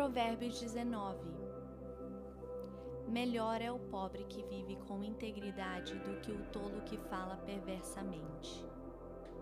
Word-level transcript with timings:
Provérbios 0.00 0.58
19 0.58 1.18
Melhor 3.06 3.60
é 3.60 3.70
o 3.70 3.78
pobre 3.78 4.24
que 4.24 4.42
vive 4.44 4.76
com 4.88 5.04
integridade 5.04 5.94
do 5.98 6.18
que 6.22 6.32
o 6.32 6.42
tolo 6.46 6.80
que 6.86 6.96
fala 6.96 7.36
perversamente. 7.36 8.66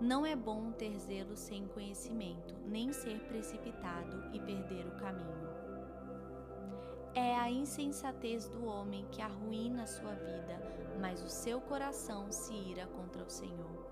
Não 0.01 0.27
é 0.27 0.35
bom 0.35 0.73
ter 0.73 0.99
zelo 0.99 1.37
sem 1.37 1.69
conhecimento, 1.69 2.57
nem 2.67 2.93
ser 2.93 3.21
precipitado 3.29 4.35
e 4.35 4.41
perder 4.41 4.85
o 4.89 4.97
caminho. 4.97 5.49
É 7.15 7.37
a 7.37 7.49
insensatez 7.49 8.49
do 8.49 8.67
homem 8.67 9.07
que 9.13 9.23
arruína 9.23 9.85
a 9.85 9.87
sua 9.87 10.15
vida, 10.15 10.61
mas 11.01 11.23
o 11.23 11.29
seu 11.29 11.61
coração 11.61 12.33
se 12.33 12.53
ira 12.53 12.85
contra 12.89 13.23
o 13.23 13.31
Senhor. 13.31 13.87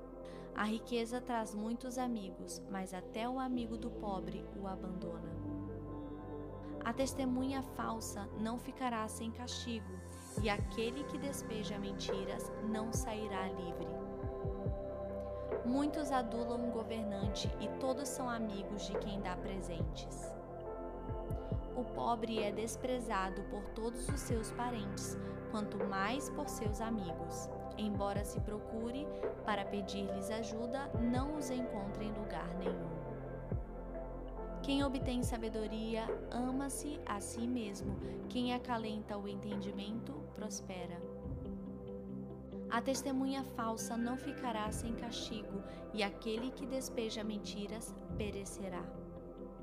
A 0.52 0.64
riqueza 0.64 1.20
traz 1.20 1.54
muitos 1.54 1.96
amigos, 1.96 2.60
mas 2.68 2.92
até 2.92 3.28
o 3.28 3.38
amigo 3.38 3.78
do 3.78 3.88
pobre 3.88 4.44
o 4.60 4.66
abandona. 4.66 5.55
A 6.86 6.92
testemunha 6.92 7.62
falsa 7.74 8.28
não 8.38 8.60
ficará 8.60 9.08
sem 9.08 9.32
castigo, 9.32 9.92
e 10.40 10.48
aquele 10.48 11.02
que 11.02 11.18
despeja 11.18 11.76
mentiras 11.80 12.52
não 12.68 12.92
sairá 12.92 13.48
livre. 13.48 13.88
Muitos 15.64 16.12
adulam 16.12 16.68
um 16.68 16.70
governante 16.70 17.50
e 17.60 17.66
todos 17.80 18.08
são 18.08 18.30
amigos 18.30 18.86
de 18.86 18.96
quem 18.98 19.20
dá 19.20 19.34
presentes. 19.34 20.32
O 21.76 21.82
pobre 21.82 22.40
é 22.40 22.52
desprezado 22.52 23.42
por 23.50 23.64
todos 23.70 24.08
os 24.08 24.20
seus 24.20 24.52
parentes, 24.52 25.18
quanto 25.50 25.84
mais 25.88 26.30
por 26.30 26.48
seus 26.48 26.80
amigos. 26.80 27.50
Embora 27.76 28.24
se 28.24 28.40
procure 28.42 29.08
para 29.44 29.64
pedir-lhes 29.64 30.30
ajuda, 30.30 30.88
não 31.00 31.34
os 31.36 31.50
encontre 31.50 31.65
Quem 34.66 34.82
obtém 34.82 35.22
sabedoria 35.22 36.04
ama-se 36.28 36.98
a 37.06 37.20
si 37.20 37.46
mesmo, 37.46 37.96
quem 38.28 38.52
acalenta 38.52 39.16
o 39.16 39.28
entendimento 39.28 40.12
prospera. 40.34 41.00
A 42.68 42.82
testemunha 42.82 43.44
falsa 43.44 43.96
não 43.96 44.16
ficará 44.16 44.72
sem 44.72 44.92
castigo, 44.96 45.62
e 45.94 46.02
aquele 46.02 46.50
que 46.50 46.66
despeja 46.66 47.22
mentiras 47.22 47.94
perecerá. 48.18 48.82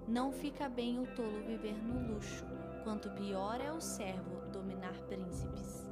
Não 0.08 0.32
fica 0.32 0.70
bem 0.70 0.98
o 0.98 1.06
tolo 1.16 1.44
viver 1.46 1.76
no 1.84 2.14
luxo, 2.14 2.46
quanto 2.86 3.10
pior 3.10 3.60
é 3.60 3.74
o 3.74 3.82
servo 3.82 4.50
dominar 4.54 4.98
príncipes. 5.10 5.86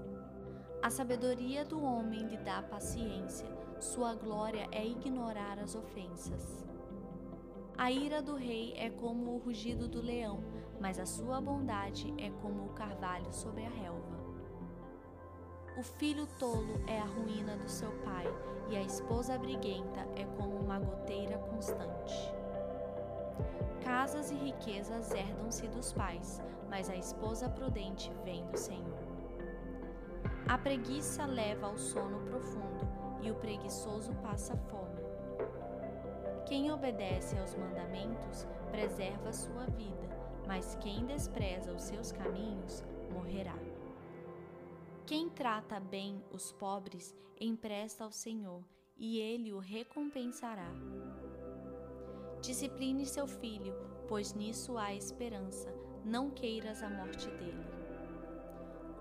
A 0.81 0.89
sabedoria 0.89 1.66
do 1.66 1.83
homem 1.83 2.30
lhe 2.30 2.38
dá 2.38 2.64
paciência, 2.64 3.49
sua 3.77 4.16
glória 4.16 4.69
é 4.71 4.88
ignorar 4.88 5.59
as 5.59 5.75
ofensas. 5.75 6.71
A 7.77 7.89
ira 7.89 8.22
do 8.22 8.36
rei 8.36 8.73
é 8.77 8.89
como 8.89 9.36
o 9.36 9.38
rugido 9.39 9.88
do 9.88 10.02
leão, 10.02 10.44
mas 10.80 11.00
a 11.00 11.05
sua 11.05 11.41
bondade 11.41 12.14
é 12.17 12.30
como 12.41 12.66
o 12.66 12.73
carvalho 12.73 13.33
sobre 13.33 13.66
a 13.66 13.69
relva. 13.69 14.19
O 15.77 15.83
filho 15.83 16.27
tolo 16.38 16.81
é 16.86 16.99
a 16.99 17.05
ruína 17.05 17.58
do 17.58 17.69
seu 17.69 17.92
pai, 18.03 18.27
e 18.69 18.75
a 18.75 18.81
esposa 18.81 19.38
briguenta 19.38 20.08
é 20.16 20.25
como 20.38 20.58
uma 20.58 20.80
goteira 20.80 21.38
constante. 21.38 22.14
Casas 23.83 24.31
e 24.31 24.36
riquezas 24.36 25.11
herdam-se 25.11 25.67
dos 25.67 25.92
pais, 25.92 26.42
mas 26.69 26.89
a 26.89 26.95
esposa 26.95 27.49
prudente 27.49 28.11
vem 28.23 28.45
do 28.47 28.58
Senhor. 28.58 28.99
A 30.47 30.58
preguiça 30.58 31.25
leva 31.25 31.67
ao 31.67 31.77
sono 31.77 32.19
profundo, 32.25 32.88
e 33.22 33.31
o 33.31 33.36
preguiçoso 33.36 34.14
passa 34.16 34.55
fome. 34.55 35.02
Quem 36.45 36.72
obedece 36.72 37.38
aos 37.38 37.56
mandamentos 37.56 38.47
preserva 38.72 39.31
sua 39.31 39.66
vida, 39.66 40.09
mas 40.48 40.75
quem 40.81 41.06
despreza 41.06 41.72
os 41.72 41.83
seus 41.83 42.11
caminhos 42.11 42.83
morrerá. 43.11 43.58
Quem 45.06 45.30
trata 45.30 45.80
bem 45.80 46.23
os 46.31 46.52
pobres 46.53 47.16
empresta 47.39 48.04
ao 48.04 48.11
Senhor, 48.11 48.64
e 48.98 49.20
ele 49.20 49.52
o 49.52 49.60
recompensará. 49.60 50.71
Discipline 52.42 53.05
seu 53.05 53.27
filho, 53.27 53.73
pois 54.08 54.33
nisso 54.33 54.77
há 54.77 54.94
esperança, 54.94 55.73
não 56.04 56.30
queiras 56.30 56.82
a 56.83 56.89
morte 56.89 57.30
dele. 57.32 57.65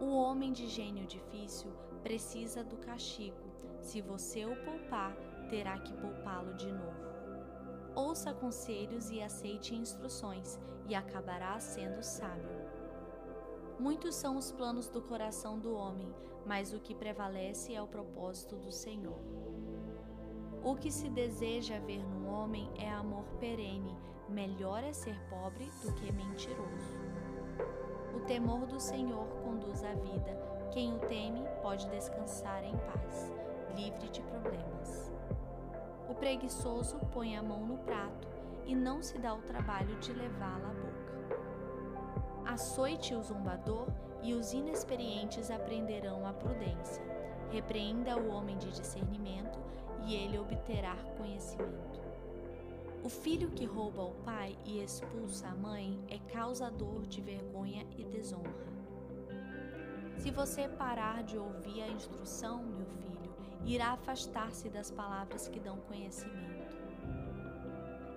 O 0.00 0.14
homem 0.14 0.52
de 0.52 0.66
gênio 0.66 1.06
difícil 1.06 1.70
precisa 2.02 2.64
do 2.64 2.76
castigo. 2.78 3.36
Se 3.80 4.00
você 4.00 4.44
o 4.44 4.56
poupar, 4.64 5.14
terá 5.48 5.78
que 5.78 5.92
poupá-lo 5.94 6.54
de 6.54 6.70
novo. 6.72 7.19
Ouça 7.94 8.32
conselhos 8.32 9.10
e 9.10 9.20
aceite 9.20 9.74
instruções, 9.74 10.58
e 10.86 10.94
acabará 10.94 11.58
sendo 11.58 12.02
sábio. 12.02 12.60
Muitos 13.78 14.14
são 14.14 14.36
os 14.36 14.52
planos 14.52 14.88
do 14.88 15.00
coração 15.00 15.58
do 15.58 15.74
homem, 15.74 16.12
mas 16.46 16.72
o 16.72 16.80
que 16.80 16.94
prevalece 16.94 17.74
é 17.74 17.82
o 17.82 17.86
propósito 17.86 18.56
do 18.56 18.70
Senhor. 18.70 19.18
O 20.62 20.76
que 20.76 20.90
se 20.90 21.08
deseja 21.08 21.78
ver 21.78 22.04
no 22.06 22.28
homem 22.28 22.70
é 22.76 22.90
amor 22.90 23.24
perene, 23.38 23.96
melhor 24.28 24.84
é 24.84 24.92
ser 24.92 25.18
pobre 25.28 25.70
do 25.82 25.92
que 25.94 26.12
mentiroso. 26.12 26.98
O 28.14 28.20
temor 28.26 28.66
do 28.66 28.78
Senhor 28.78 29.26
conduz 29.42 29.82
à 29.82 29.94
vida, 29.94 30.68
quem 30.70 30.94
o 30.94 30.98
teme 31.00 31.42
pode 31.62 31.88
descansar 31.88 32.62
em 32.62 32.76
paz, 32.76 33.32
livre 33.74 34.08
de 34.10 34.20
problemas. 34.22 35.10
O 36.10 36.14
preguiçoso 36.14 36.98
põe 37.12 37.36
a 37.36 37.42
mão 37.42 37.64
no 37.64 37.78
prato 37.78 38.26
e 38.66 38.74
não 38.74 39.00
se 39.00 39.16
dá 39.16 39.32
o 39.32 39.42
trabalho 39.42 39.94
de 40.00 40.12
levá-la 40.12 40.68
à 40.68 40.74
boca. 40.74 42.52
Açoite 42.52 43.14
o 43.14 43.22
zombador 43.22 43.86
e 44.20 44.34
os 44.34 44.52
inexperientes 44.52 45.52
aprenderão 45.52 46.26
a 46.26 46.32
prudência. 46.32 47.00
Repreenda 47.52 48.16
o 48.16 48.28
homem 48.28 48.58
de 48.58 48.72
discernimento 48.72 49.56
e 50.04 50.16
ele 50.16 50.36
obterá 50.36 50.96
conhecimento. 51.16 52.00
O 53.04 53.08
filho 53.08 53.48
que 53.50 53.64
rouba 53.64 54.02
o 54.02 54.14
pai 54.24 54.58
e 54.64 54.82
expulsa 54.82 55.46
a 55.46 55.54
mãe 55.54 55.96
é 56.08 56.18
causador 56.32 57.06
de 57.06 57.20
vergonha 57.20 57.86
e 57.96 58.04
desonra. 58.04 58.68
Se 60.16 60.32
você 60.32 60.68
parar 60.68 61.22
de 61.22 61.38
ouvir 61.38 61.82
a 61.82 61.88
instrução, 61.88 62.64
meu 62.64 62.84
filho, 62.84 63.09
irá 63.64 63.90
afastar-se 63.90 64.68
das 64.68 64.90
palavras 64.90 65.48
que 65.48 65.60
dão 65.60 65.76
conhecimento. 65.78 66.78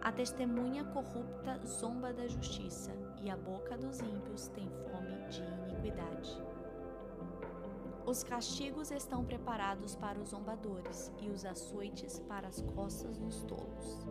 A 0.01 0.11
testemunha 0.11 0.83
corrupta 0.83 1.59
zomba 1.65 2.11
da 2.11 2.27
justiça, 2.27 2.91
e 3.21 3.29
a 3.29 3.37
boca 3.37 3.77
dos 3.77 4.01
ímpios 4.01 4.49
tem 4.49 4.69
fome 4.91 5.29
de 5.29 5.41
iniquidade. 5.41 6.41
Os 8.05 8.21
castigos 8.21 8.91
estão 8.91 9.23
preparados 9.23 9.95
para 9.95 10.19
os 10.19 10.29
zombadores, 10.29 11.11
e 11.21 11.29
os 11.29 11.45
açoites 11.45 12.19
para 12.19 12.49
as 12.49 12.61
costas 12.61 13.17
dos 13.17 13.43
tolos. 13.43 14.05